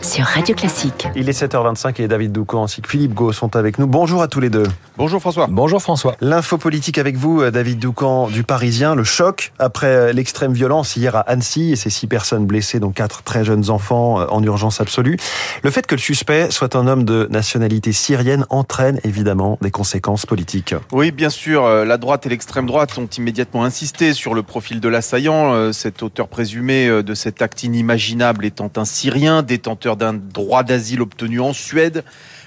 sur 0.00 0.24
Radio 0.24 0.54
Classique. 0.54 1.08
Il 1.16 1.28
est 1.28 1.42
7h25 1.42 2.00
et 2.00 2.06
David 2.06 2.30
Doucan 2.30 2.64
ainsi 2.64 2.80
que 2.80 2.88
Philippe 2.88 3.14
Gau 3.14 3.32
sont 3.32 3.56
avec 3.56 3.78
nous. 3.78 3.88
Bonjour 3.88 4.22
à 4.22 4.28
tous 4.28 4.38
les 4.38 4.48
deux. 4.48 4.62
Bonjour 4.96 5.20
François. 5.20 5.48
Bonjour 5.50 5.82
François. 5.82 6.14
L'info 6.20 6.56
politique 6.56 6.98
avec 6.98 7.16
vous, 7.16 7.50
David 7.50 7.80
Doucan 7.80 8.28
du 8.28 8.44
Parisien. 8.44 8.94
Le 8.94 9.02
choc 9.02 9.52
après 9.58 10.12
l'extrême 10.12 10.52
violence 10.52 10.96
hier 10.96 11.16
à 11.16 11.20
Annecy 11.20 11.72
et 11.72 11.76
ces 11.76 11.90
six 11.90 12.06
personnes 12.06 12.46
blessées, 12.46 12.78
dont 12.78 12.92
quatre 12.92 13.22
très 13.22 13.44
jeunes 13.44 13.70
enfants 13.70 14.20
en 14.28 14.42
urgence 14.42 14.80
absolue. 14.80 15.16
Le 15.64 15.70
fait 15.70 15.86
que 15.86 15.96
le 15.96 16.00
suspect 16.00 16.50
soit 16.50 16.76
un 16.76 16.86
homme 16.86 17.04
de 17.04 17.26
nationalité 17.30 17.92
syrienne 17.92 18.46
entraîne 18.50 19.00
évidemment 19.02 19.58
des 19.62 19.72
conséquences 19.72 20.26
politiques. 20.26 20.76
Oui, 20.92 21.10
bien 21.10 21.30
sûr. 21.30 21.66
La 21.84 21.98
droite 21.98 22.26
et 22.26 22.28
l'extrême 22.28 22.66
droite 22.66 22.96
ont 22.98 23.06
immédiatement 23.06 23.64
insisté 23.64 24.12
sur 24.12 24.34
le 24.34 24.42
profil 24.42 24.80
de 24.80 24.88
l'assaillant. 24.88 25.72
Cet 25.72 26.02
auteur 26.02 26.28
présumé 26.28 27.02
de 27.02 27.14
cet 27.14 27.42
acte 27.42 27.64
inimaginable 27.64 28.44
étant 28.44 28.59
un 28.60 28.84
Syrien 28.84 29.42
détenteur 29.42 29.96
d'un 29.96 30.14
droit 30.14 30.62
d'asile 30.62 31.00
obtenu 31.02 31.40
en 31.40 31.52
Suède, 31.52 32.04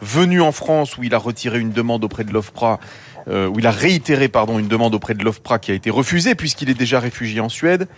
venu 0.00 0.40
en 0.40 0.52
France 0.52 0.96
où 0.96 1.02
il 1.02 1.14
a 1.14 1.18
retiré 1.18 1.58
une 1.58 1.72
demande 1.72 2.04
auprès 2.04 2.24
de 2.24 2.32
l'OFPRA, 2.32 2.78
euh, 3.28 3.48
où 3.48 3.58
il 3.58 3.66
a 3.66 3.70
réitéré 3.70 4.28
pardon 4.28 4.58
une 4.58 4.68
demande 4.68 4.94
auprès 4.94 5.14
de 5.14 5.24
l'OFPRA 5.24 5.58
qui 5.58 5.70
a 5.70 5.74
été 5.74 5.90
refusée 5.90 6.34
puisqu'il 6.34 6.70
est 6.70 6.74
déjà 6.74 7.00
réfugié 7.00 7.40
en 7.40 7.48
Suède. 7.48 7.88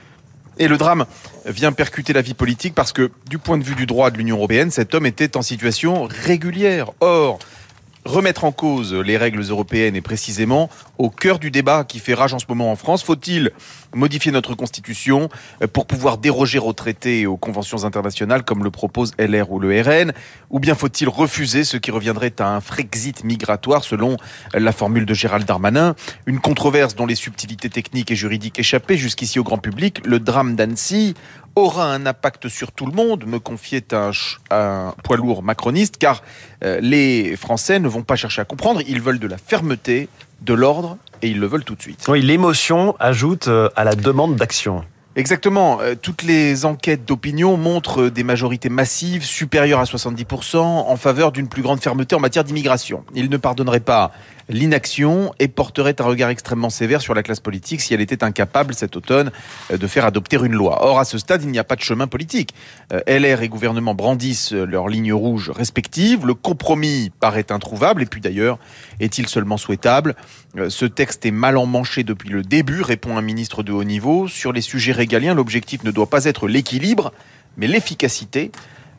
Et 0.59 0.67
le 0.67 0.77
drame 0.77 1.07
vient 1.47 1.73
percuter 1.73 2.13
la 2.13 2.23
vie 2.23 2.35
politique 2.35 2.75
parce 2.75 2.93
que, 2.93 3.11
du 3.31 3.39
point 3.39 3.59
de 3.59 3.63
vue 3.63 3.77
du 3.77 3.87
droit 3.87 4.11
de 4.11 4.19
l'Union 4.19 4.37
européenne, 4.37 4.71
cet 4.71 4.95
homme 4.95 5.07
était 5.07 5.37
en 5.37 5.43
situation 5.43 6.09
régulière. 6.11 6.91
Or, 7.01 7.39
remettre 8.05 8.45
en 8.45 8.53
cause 8.53 8.95
les 8.95 9.17
règles 9.17 9.43
européennes 9.43 9.97
est 9.97 10.01
précisément 10.01 10.71
au 10.99 11.11
cœur 11.11 11.39
du 11.39 11.51
débat 11.51 11.85
qui 11.85 11.99
fait 11.99 12.15
rage 12.15 12.35
en 12.35 12.39
ce 12.39 12.47
moment 12.49 12.73
en 12.73 12.77
France. 12.77 13.03
Faut-il 13.03 13.51
modifier 13.95 14.33
notre 14.33 14.55
constitution 14.55 15.29
pour 15.73 15.87
pouvoir 15.87 16.19
déroger 16.19 16.59
aux 16.59 16.73
traités 16.73 17.21
et 17.21 17.27
aux 17.27 17.37
conventions 17.37 17.85
internationales 17.85 18.45
comme 18.45 18.65
le 18.65 18.71
propose 18.71 19.13
LR 19.19 19.51
ou 19.51 19.59
le 19.61 19.81
RN 19.81 20.13
Ou 20.51 20.61
bien 20.61 20.75
faut-il 20.75 21.09
refuser 21.09 21.65
ce 21.65 21.77
qui 21.77 21.91
reviendrait 21.91 22.35
à 22.39 22.55
un 22.55 22.61
Frexit 22.61 23.25
migratoire 23.25 23.85
selon 23.85 24.17
la 24.55 24.73
formule 24.73 25.07
de 25.07 25.15
Gérald 25.15 25.47
Darmanin 25.47 25.95
Une 26.27 26.41
controverse 26.41 26.95
dont 26.95 27.07
les 27.07 27.15
subtilités 27.15 27.71
techniques 27.71 28.11
et 28.11 28.17
juridiques 28.17 28.59
échappaient 28.59 28.97
jusqu'ici 28.97 29.39
au 29.39 29.45
grand 29.45 29.59
public. 29.59 30.05
Le 30.05 30.21
drame 30.21 30.57
d'Annecy 30.57 31.15
aura 31.59 31.93
un 31.93 32.07
impact 32.07 32.49
sur 32.49 32.73
tout 32.73 32.87
le 32.87 32.93
monde, 32.93 33.27
me 33.27 33.39
confiait 33.39 33.93
un, 33.93 34.11
un 34.51 34.95
poids 35.03 35.17
lourd 35.17 35.43
macroniste, 35.43 35.97
car 35.99 36.23
euh, 36.65 36.79
les 36.81 37.37
Français 37.37 37.79
ne 37.79 37.89
vont 37.89 38.03
pas 38.03 38.17
chercher 38.17 38.41
à 38.41 38.45
comprendre, 38.45 38.81
ils 38.87 39.01
veulent 39.01 39.19
de 39.19 39.27
la 39.27 39.39
fermeté, 39.39 40.09
de 40.43 40.55
l'ordre, 40.55 40.97
et 41.23 41.29
ils 41.29 41.39
le 41.39 41.47
veulent 41.47 41.65
tout 41.65 41.75
de 41.75 41.83
suite. 41.83 42.07
Oui, 42.09 42.23
l'émotion 42.23 42.97
ajoute 43.01 43.49
euh, 43.49 43.69
à 43.77 43.85
la 43.85 43.95
demande 43.95 44.37
d'action. 44.37 44.85
Exactement. 45.17 45.81
Euh, 45.81 45.97
toutes 46.01 46.23
les 46.23 46.65
enquêtes 46.65 47.05
d'opinion 47.05 47.57
montrent 47.57 48.09
des 48.09 48.23
majorités 48.23 48.69
massives, 48.69 49.25
supérieures 49.25 49.81
à 49.81 49.85
70%, 49.85 50.59
en 50.59 50.97
faveur 50.97 51.33
d'une 51.33 51.49
plus 51.49 51.63
grande 51.63 51.81
fermeté 51.81 52.15
en 52.15 52.21
matière 52.21 52.45
d'immigration. 52.45 53.05
Ils 53.15 53.29
ne 53.29 53.37
pardonneraient 53.37 53.81
pas 53.81 54.13
l'inaction 54.49 55.33
et 55.39 55.49
porterait 55.49 56.01
un 56.01 56.05
regard 56.05 56.31
extrêmement 56.31 56.71
sévère 56.71 57.01
sur 57.01 57.15
la 57.15 57.23
classe 57.23 57.41
politique 57.41 57.81
si 57.81 57.95
elle 57.95 58.01
était 58.01 58.25
incapable 58.25 58.75
cet 58.75 58.97
automne 58.97 59.31
euh, 59.71 59.77
de 59.77 59.87
faire 59.87 60.05
adopter 60.05 60.37
une 60.37 60.53
loi. 60.53 60.85
Or, 60.85 60.99
à 60.99 61.05
ce 61.05 61.19
stade, 61.19 61.43
il 61.43 61.51
n'y 61.51 61.59
a 61.59 61.65
pas 61.65 61.77
de 61.77 61.81
chemin 61.81 62.07
politique. 62.07 62.55
Euh, 62.93 63.01
LR 63.07 63.43
et 63.43 63.49
gouvernement 63.49 63.95
brandissent 63.95 64.53
leurs 64.53 64.89
lignes 64.89 65.13
rouges 65.13 65.51
respectives. 65.51 66.27
Le 66.27 66.35
compromis 66.35 67.11
paraît 67.21 67.51
introuvable. 67.51 68.03
Et 68.03 68.07
puis 68.07 68.21
d'ailleurs, 68.21 68.59
est-il 69.01 69.29
seulement 69.29 69.57
souhaitable? 69.57 70.15
Euh, 70.57 70.71
Ce 70.71 70.85
texte 70.85 71.27
est 71.27 71.31
mal 71.31 71.57
emmanché 71.57 72.05
depuis 72.05 72.31
le 72.31 72.43
début, 72.43 72.83
répond 72.83 73.17
un 73.17 73.23
ministre 73.23 73.63
de 73.63 73.73
haut 73.73 73.85
niveau. 73.85 74.29
Sur 74.29 74.53
les 74.53 74.63
sujets 74.63 74.93
régaliens, 74.93 75.35
l'objectif 75.35 75.85
ne 75.85 75.91
doit 75.91 76.09
pas 76.09 76.25
être 76.25 76.49
l'équilibre, 76.49 77.13
mais 77.57 77.67
l'efficacité 77.67 78.51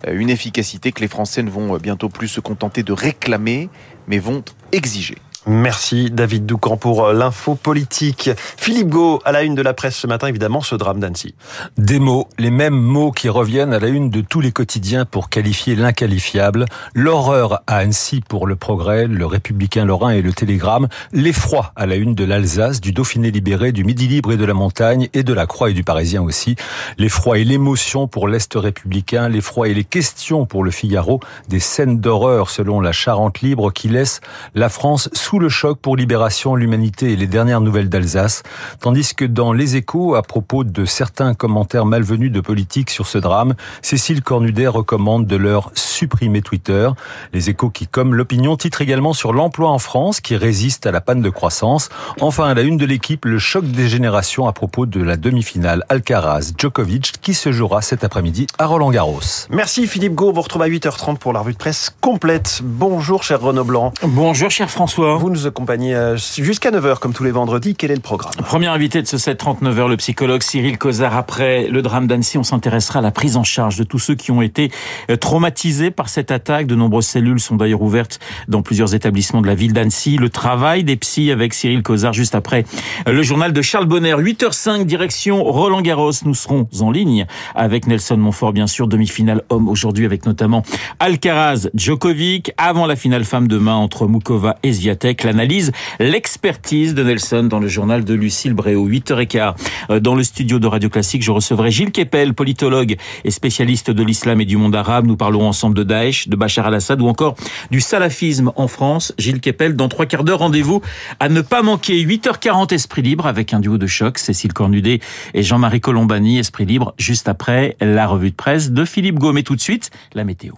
une 0.10 0.30
efficacité 0.30 0.94
que 0.94 1.02
les 1.02 1.10
Français 1.10 1.44
ne 1.44 1.50
vont 1.50 1.76
bientôt 1.76 2.08
plus 2.08 2.30
se 2.30 2.40
contenter 2.40 2.84
de 2.84 2.94
réclamer, 2.94 3.68
mais 4.08 4.18
vont 4.18 4.46
exiger. 4.72 5.18
Merci 5.46 6.12
David 6.12 6.46
Doucan 6.46 6.76
pour 6.76 7.06
euh, 7.06 7.14
l'info 7.14 7.56
politique. 7.56 8.30
Philippe 8.36 8.90
Gau, 8.90 9.22
à 9.24 9.32
la 9.32 9.44
une 9.44 9.56
de 9.56 9.62
la 9.62 9.74
presse 9.74 9.96
ce 9.96 10.06
matin, 10.06 10.28
évidemment, 10.28 10.60
ce 10.60 10.76
drame 10.76 11.00
d'Annecy. 11.00 11.34
Des 11.78 12.00
mots, 12.00 12.28
les 12.38 12.52
mêmes 12.52 12.76
mots 12.76 13.12
qui 13.12 13.30
reviennent 13.30 13.72
à 13.72 13.80
la 13.80 13.88
une 13.88 14.10
de 14.10 14.20
tous 14.20 14.42
les 14.42 14.52
quotidiens 14.52 15.06
pour 15.06 15.30
qualifier 15.30 15.76
l'inqualifiable. 15.76 16.66
L'horreur 16.94 17.64
à 17.68 17.78
Annecy 17.78 18.20
pour 18.20 18.48
le 18.48 18.58
progrès, 18.58 19.08
le 19.08 19.26
républicain 19.26 19.86
Lorrain 19.86 20.10
et 20.10 20.22
le 20.22 20.34
télégramme. 20.34 20.90
L'effroi 21.14 21.72
à 21.78 21.86
la 21.86 21.96
une 21.96 22.16
de 22.16 22.26
l'Alsace, 22.26 22.82
du 22.82 22.92
Dauphiné 22.92 23.32
libéré, 23.32 23.72
du 23.72 23.86
Midi 23.86 24.08
libre 24.08 24.34
et 24.34 24.38
de 24.38 24.46
la 24.46 24.54
montagne 24.54 25.08
et 25.14 25.24
de 25.24 25.34
la 25.34 25.46
Croix 25.46 25.70
et 25.70 25.74
du 25.74 25.86
Parisien 25.86 26.22
aussi. 26.22 26.58
L'effroi 26.98 27.38
et 27.38 27.46
l'émotion 27.46 28.10
pour 28.10 28.28
l'Est 28.28 28.54
républicain, 28.56 29.30
l'effroi 29.30 29.70
et 29.70 29.74
les 29.74 29.86
questions 29.86 30.46
pour 30.46 30.66
le 30.66 30.72
Figaro. 30.72 31.22
Des 31.48 31.62
scènes 31.62 32.00
d'horreur 32.02 32.50
selon 32.50 32.82
la 32.82 32.92
Charente 32.92 33.40
libre 33.40 33.72
qui 33.72 33.88
laisse 33.88 34.20
la 34.54 34.68
France 34.68 35.10
sous 35.14 35.29
le 35.38 35.50
choc 35.50 35.78
pour 35.80 35.96
Libération, 35.96 36.56
l'Humanité 36.56 37.12
et 37.12 37.16
les 37.16 37.28
dernières 37.28 37.62
nouvelles 37.62 37.90
d'Alsace, 37.90 38.42
tandis 38.80 39.14
que 39.14 39.26
dans 39.26 39.54
Les 39.54 39.76
Échos, 39.76 40.16
à 40.16 40.24
propos 40.24 40.64
de 40.64 40.86
certains 40.86 41.36
commentaires 41.36 41.86
malvenus 41.86 42.32
de 42.32 42.42
politique 42.42 42.90
sur 42.90 43.06
ce 43.06 43.20
drame, 43.20 43.54
Cécile 43.84 44.24
Cornudet 44.24 44.68
recommande 44.68 45.28
de 45.28 45.36
leur 45.36 45.72
supprimer 45.76 46.42
Twitter. 46.42 46.90
Les 47.34 47.52
Échos 47.52 47.70
qui, 47.70 47.86
comme 47.86 48.16
l'opinion, 48.16 48.58
titrent 48.58 48.82
également 48.82 49.14
sur 49.14 49.34
l'emploi 49.34 49.70
en 49.70 49.78
France 49.78 50.22
qui 50.22 50.36
résiste 50.36 50.88
à 50.88 50.92
la 50.92 51.02
panne 51.02 51.22
de 51.22 51.30
croissance. 51.30 51.90
Enfin, 52.22 52.46
à 52.46 52.54
la 52.56 52.62
une 52.62 52.78
de 52.78 52.86
l'équipe, 52.86 53.26
le 53.26 53.38
choc 53.38 53.66
des 53.66 53.90
générations 53.90 54.48
à 54.48 54.54
propos 54.54 54.88
de 54.88 55.04
la 55.04 55.18
demi-finale 55.18 55.84
Alcaraz-Djokovic 55.90 57.16
qui 57.22 57.34
se 57.34 57.52
jouera 57.52 57.82
cet 57.82 58.04
après-midi 58.04 58.48
à 58.58 58.66
Roland-Garros. 58.66 59.48
Merci 59.50 59.86
Philippe 59.86 60.16
Gau, 60.16 60.32
vous 60.32 60.42
retrouvez 60.42 60.66
à 60.66 60.70
8h30 60.70 61.18
pour 61.18 61.34
la 61.34 61.42
revue 61.42 61.54
de 61.54 61.58
presse 61.58 61.94
complète. 62.02 62.62
Bonjour 62.64 63.24
cher 63.24 63.42
Renaud 63.42 63.66
Blanc. 63.66 63.94
Bonjour 64.04 64.50
cher 64.50 64.70
François. 64.70 65.19
Vous 65.20 65.30
nous 65.30 65.48
accompagnez 65.48 65.94
euh, 65.94 66.16
jusqu'à 66.16 66.72
9h 66.72 67.00
comme 67.00 67.12
tous 67.12 67.26
les 67.26 67.32
vendredis. 67.32 67.76
Quel 67.76 67.92
est 67.92 67.96
le 67.96 68.00
programme? 68.00 68.32
Premier 68.36 68.68
invité 68.68 69.02
de 69.02 69.08
ce 69.08 69.18
7-39 69.18 69.76
h 69.76 69.90
le 69.90 69.98
psychologue 69.98 70.42
Cyril 70.42 70.78
Cozard. 70.78 71.18
Après 71.18 71.68
le 71.68 71.82
drame 71.82 72.08
d'Annecy, 72.08 72.38
on 72.38 72.44
s'intéressera 72.44 73.00
à 73.00 73.02
la 73.02 73.12
prise 73.12 73.36
en 73.36 73.44
charge 73.44 73.76
de 73.76 73.84
tous 73.84 74.00
ceux 74.00 74.16
qui 74.16 74.32
ont 74.32 74.42
été 74.42 74.72
euh, 75.10 75.18
traumatisés 75.18 75.92
par 75.92 76.08
cette 76.08 76.32
attaque. 76.32 76.68
De 76.68 76.76
nombreuses 76.76 77.08
cellules 77.08 77.42
sont 77.42 77.58
d'ailleurs 77.58 77.82
ouvertes 77.82 78.22
dans 78.48 78.62
plusieurs 78.62 78.96
établissements 78.96 79.42
de 79.42 79.48
la 79.48 79.56
ville 79.56 79.74
d'Annecy. 79.74 80.16
Le 80.16 80.30
travail 80.30 80.86
des 80.86 80.96
psys 80.96 81.32
avec 81.32 81.54
Cyril 81.54 81.84
Cozard 81.84 82.14
juste 82.14 82.34
après 82.34 82.64
euh, 83.06 83.12
le 83.12 83.22
journal 83.22 83.52
de 83.52 83.62
Charles 83.62 83.88
Bonner. 83.88 84.14
8h05, 84.14 84.86
direction 84.86 85.44
Roland 85.44 85.82
Garros. 85.82 86.14
Nous 86.24 86.34
serons 86.34 86.70
en 86.80 86.92
ligne 86.92 87.26
avec 87.56 87.88
Nelson 87.88 88.16
Montfort, 88.16 88.54
bien 88.54 88.68
sûr, 88.68 88.88
demi-finale 88.88 89.44
homme 89.50 89.68
aujourd'hui 89.68 90.06
avec 90.06 90.26
notamment 90.26 90.64
Alcaraz 91.00 91.68
Djokovic 91.74 92.54
avant 92.56 92.86
la 92.86 92.96
finale 92.96 93.26
femme 93.26 93.50
demain 93.50 93.76
entre 93.76 94.08
Mukova 94.08 94.56
et 94.64 94.72
Zviatek. 94.72 95.09
L'analyse, 95.24 95.72
l'expertise 96.00 96.94
de 96.94 97.04
Nelson 97.04 97.44
dans 97.44 97.60
le 97.60 97.68
journal 97.68 98.04
de 98.04 98.14
Lucille 98.14 98.54
Bréau. 98.54 98.88
8h15 98.88 99.56
euh, 99.90 100.00
dans 100.00 100.16
le 100.16 100.24
studio 100.24 100.60
de 100.60 100.68
Radio 100.68 100.90
Classique, 100.90 101.24
je 101.24 101.32
recevrai 101.32 101.72
Gilles 101.72 101.92
Kepel, 101.92 102.34
politologue 102.34 102.96
et 103.24 103.32
spécialiste 103.32 103.92
de 103.92 104.04
l'islam 104.04 104.40
et 104.42 104.46
du 104.46 104.58
monde 104.58 104.76
arabe. 104.76 105.08
Nous 105.08 105.18
parlerons 105.18 105.48
ensemble 105.48 105.76
de 105.76 105.84
Daesh, 105.84 106.28
de 106.28 106.36
Bachar 106.36 106.68
al-Assad 106.68 107.02
ou 107.02 107.08
encore 107.08 107.36
du 107.72 107.82
salafisme 107.82 108.52
en 108.56 108.68
France. 108.68 109.14
Gilles 109.18 109.42
Kepel, 109.42 109.76
dans 109.76 109.90
trois 109.90 110.06
quarts 110.06 110.24
d'heure, 110.24 110.40
rendez-vous 110.40 110.82
à 111.20 111.30
ne 111.30 111.42
pas 111.42 111.62
manquer. 111.62 112.06
8h40, 112.06 112.74
Esprit 112.74 113.02
Libre 113.02 113.26
avec 113.26 113.54
un 113.54 113.60
duo 113.60 113.78
de 113.78 113.88
choc, 113.88 114.20
Cécile 114.20 114.54
Cornudet 114.54 115.00
et 115.34 115.44
Jean-Marie 115.44 115.82
Colombani. 115.82 116.40
Esprit 116.40 116.66
Libre, 116.66 116.94
juste 116.98 117.28
après 117.28 117.76
la 117.82 118.08
revue 118.08 118.32
de 118.32 118.36
presse 118.36 118.72
de 118.72 118.86
Philippe 118.86 119.20
Gaumet. 119.20 119.44
Tout 119.44 119.56
de 119.56 119.62
suite, 119.62 119.90
la 120.14 120.24
météo. 120.24 120.54